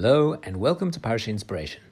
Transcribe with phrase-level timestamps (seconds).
[0.00, 1.82] Hello and welcome to Parsha Inspiration.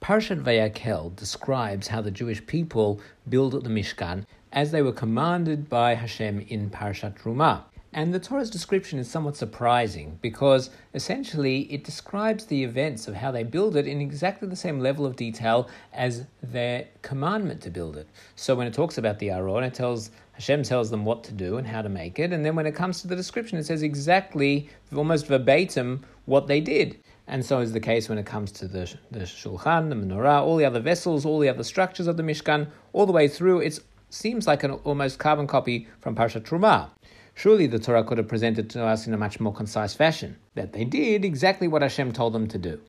[0.00, 5.94] Parshat Vayakel describes how the Jewish people built the Mishkan as they were commanded by
[5.94, 7.64] Hashem in Parshat Truma.
[7.92, 13.32] And the Torah's description is somewhat surprising because essentially it describes the events of how
[13.32, 17.96] they build it in exactly the same level of detail as their commandment to build
[17.96, 18.06] it.
[18.36, 21.56] So when it talks about the Aron, it tells Hashem tells them what to do
[21.56, 23.82] and how to make it, and then when it comes to the description, it says
[23.82, 27.00] exactly, almost verbatim, what they did.
[27.28, 30.56] And so is the case when it comes to the, the Shulchan, the Menorah, all
[30.56, 33.60] the other vessels, all the other structures of the Mishkan, all the way through.
[33.60, 33.80] It
[34.10, 36.90] seems like an almost carbon copy from Parshat Trumah.
[37.34, 40.72] Surely the Torah could have presented to us in a much more concise fashion, that
[40.72, 42.80] they did exactly what Hashem told them to do.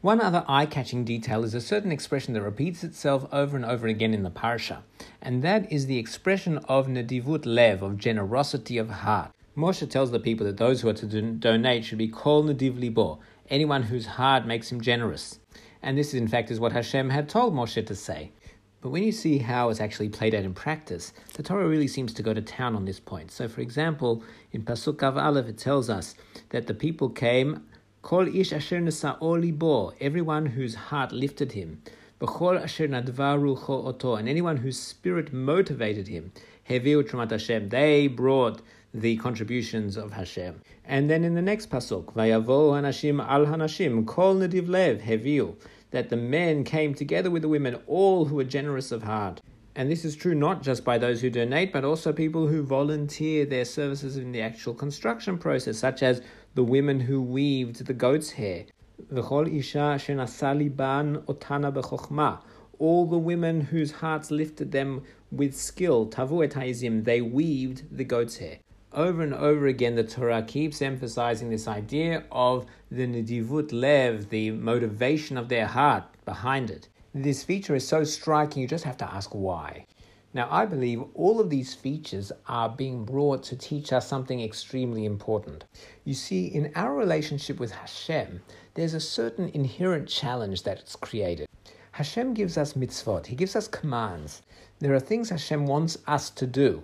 [0.00, 3.86] One other eye catching detail is a certain expression that repeats itself over and over
[3.86, 4.78] again in the parsha,
[5.20, 9.30] and that is the expression of nedivut lev, of generosity of heart.
[9.56, 13.20] Moshe tells the people that those who are to donate should be called nediv libo,
[13.52, 15.38] anyone whose heart makes him generous.
[15.82, 18.32] And this, is, in fact, is what Hashem had told Moshe to say.
[18.80, 22.12] But when you see how it's actually played out in practice, the Torah really seems
[22.14, 23.30] to go to town on this point.
[23.30, 26.16] So, for example, in Pasuk Av Aleph, it tells us
[26.48, 27.64] that the people came
[28.02, 31.82] Kol ish asher libo, everyone whose heart lifted him.
[32.20, 36.32] B'chol asher nadvaru oto, and anyone whose spirit motivated him.
[36.68, 38.62] Trumat Hashem, they brought
[38.94, 40.60] the contributions of Hashem.
[40.84, 45.56] And then in the next pasuk, vayavo hanashim al hanashim, kol nediv lev heviu,
[45.92, 49.40] that the men came together with the women, all who were generous of heart.
[49.74, 53.46] And this is true not just by those who donate, but also people who volunteer
[53.46, 56.20] their services in the actual construction process, such as
[56.54, 58.66] the women who weaved the goat's hair.
[59.10, 62.42] V'chol isha shenasaliban otana b'chokhmah.
[62.78, 68.58] All the women whose hearts lifted them with skill, tavu they weaved the goat's hair.
[68.94, 74.50] Over and over again, the Torah keeps emphasizing this idea of the nedivut lev, the
[74.50, 76.88] motivation of their heart behind it.
[77.14, 79.86] This feature is so striking, you just have to ask why.
[80.34, 85.06] Now, I believe all of these features are being brought to teach us something extremely
[85.06, 85.64] important.
[86.04, 88.42] You see, in our relationship with Hashem,
[88.74, 91.48] there's a certain inherent challenge that's created.
[91.92, 94.42] Hashem gives us mitzvot, He gives us commands.
[94.80, 96.82] There are things Hashem wants us to do.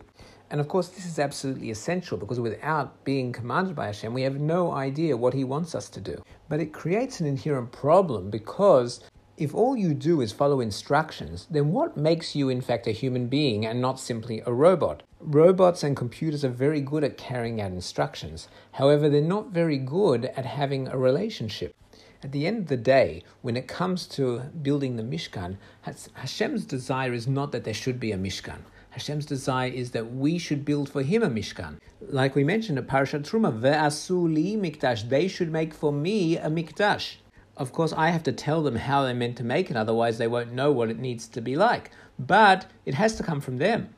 [0.51, 4.41] And of course, this is absolutely essential because without being commanded by Hashem, we have
[4.41, 6.23] no idea what He wants us to do.
[6.49, 9.01] But it creates an inherent problem because
[9.37, 13.29] if all you do is follow instructions, then what makes you, in fact, a human
[13.29, 15.03] being and not simply a robot?
[15.21, 18.49] Robots and computers are very good at carrying out instructions.
[18.73, 21.75] However, they're not very good at having a relationship.
[22.21, 27.13] At the end of the day, when it comes to building the Mishkan, Hashem's desire
[27.13, 28.63] is not that there should be a Mishkan.
[28.91, 31.78] Hashem's desire is that we should build for Him a Mishkan.
[32.00, 36.49] Like we mentioned at Parashat Truma, Ve'asu li mikdash, they should make for me a
[36.49, 37.16] mikdash.
[37.56, 40.28] Of course, I have to tell them how they're meant to make it, otherwise, they
[40.28, 41.91] won't know what it needs to be like.
[42.19, 43.94] But it has to come from them.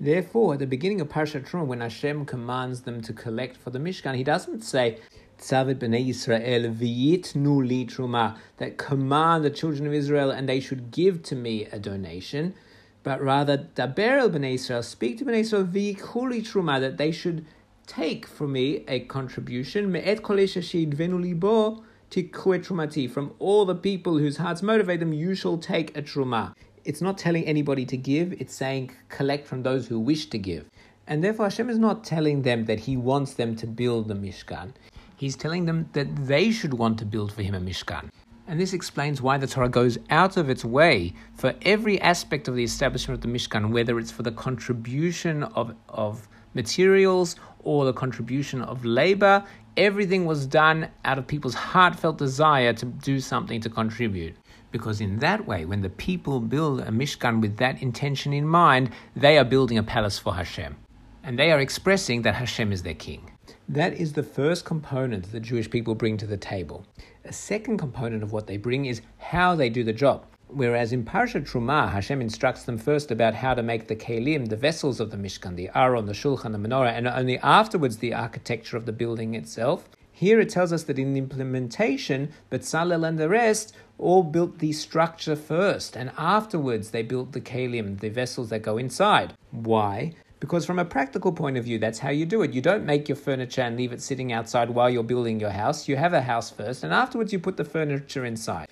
[0.00, 3.78] Therefore, at the beginning of Parashat Truma, when Hashem commands them to collect for the
[3.78, 4.98] Mishkan, He doesn't say,
[5.38, 10.90] Tzavet b'nei Yisrael v'yitnu li truma, that command the children of Israel and they should
[10.90, 12.54] give to me a donation,
[13.02, 17.44] but rather, daber el b'nei Yisrael, speak to b'nei Yisrael v'yikhuli truma, that they should
[17.86, 23.10] take from me a contribution, me'et kol venu libo, trumati.
[23.10, 26.54] From all the people whose hearts motivate them, you shall take a truma.
[26.84, 30.68] It's not telling anybody to give, it's saying collect from those who wish to give.
[31.06, 34.72] And therefore, Hashem is not telling them that He wants them to build the Mishkan.
[35.16, 38.10] He's telling them that they should want to build for Him a Mishkan.
[38.52, 42.54] And this explains why the Torah goes out of its way for every aspect of
[42.54, 47.94] the establishment of the Mishkan, whether it's for the contribution of, of materials or the
[47.94, 49.42] contribution of labor.
[49.78, 54.34] Everything was done out of people's heartfelt desire to do something to contribute.
[54.70, 58.90] Because in that way, when the people build a Mishkan with that intention in mind,
[59.16, 60.76] they are building a palace for Hashem.
[61.22, 63.30] And they are expressing that Hashem is their king.
[63.66, 66.84] That is the first component the Jewish people bring to the table.
[67.24, 70.26] A second component of what they bring is how they do the job.
[70.48, 74.56] Whereas in Parshat Truma, Hashem instructs them first about how to make the kelim, the
[74.56, 78.76] vessels of the Mishkan, the Aron, the Shulchan, the Menorah, and only afterwards the architecture
[78.76, 79.88] of the building itself.
[80.10, 84.72] Here it tells us that in the implementation, Betzalel and the rest all built the
[84.72, 89.34] structure first, and afterwards they built the kelim, the vessels that go inside.
[89.52, 90.14] Why?
[90.42, 92.52] Because from a practical point of view, that's how you do it.
[92.52, 95.86] You don't make your furniture and leave it sitting outside while you're building your house.
[95.86, 98.66] You have a house first, and afterwards you put the furniture inside.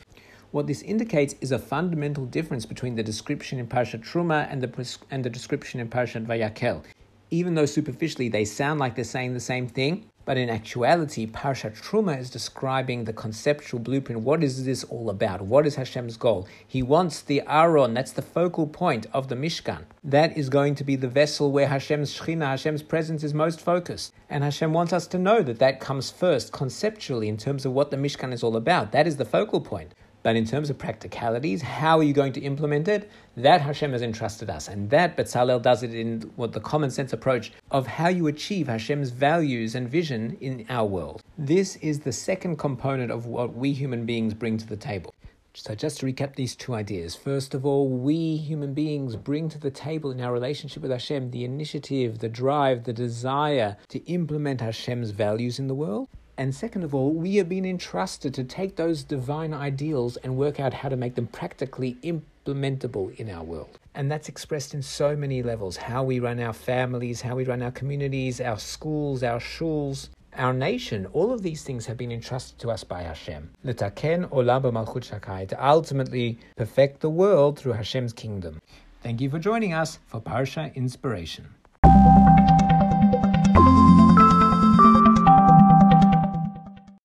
[0.50, 4.98] What this indicates is a fundamental difference between the description in Parshat Truma and the,
[5.12, 6.82] and the description in Parshat Vayakel.
[7.30, 11.82] Even though superficially they sound like they're saying the same thing, But in actuality, Parshat
[11.82, 14.20] Truma is describing the conceptual blueprint.
[14.20, 15.42] What is this all about?
[15.42, 16.46] What is Hashem's goal?
[16.68, 19.86] He wants the Aron, that's the focal point of the Mishkan.
[20.04, 24.12] That is going to be the vessel where Hashem's Shechina, Hashem's presence is most focused.
[24.28, 27.90] And Hashem wants us to know that that comes first conceptually in terms of what
[27.90, 28.92] the Mishkan is all about.
[28.92, 29.96] That is the focal point.
[30.22, 33.10] But in terms of practicalities, how are you going to implement it?
[33.36, 34.68] That Hashem has entrusted us.
[34.68, 38.68] And that Betzalel does it in what the common sense approach of how you achieve
[38.68, 41.22] Hashem's values and vision in our world.
[41.38, 45.14] This is the second component of what we human beings bring to the table.
[45.54, 47.16] So, just to recap these two ideas.
[47.16, 51.32] First of all, we human beings bring to the table in our relationship with Hashem
[51.32, 56.08] the initiative, the drive, the desire to implement Hashem's values in the world.
[56.40, 60.58] And second of all, we have been entrusted to take those divine ideals and work
[60.58, 63.78] out how to make them practically implementable in our world.
[63.94, 67.60] And that's expressed in so many levels how we run our families, how we run
[67.60, 71.04] our communities, our schools, our shuls, our nation.
[71.12, 73.50] All of these things have been entrusted to us by Hashem.
[73.62, 78.62] Letaken olam b'malchut shakai, to ultimately perfect the world through Hashem's kingdom.
[79.02, 81.48] Thank you for joining us for Parsha Inspiration.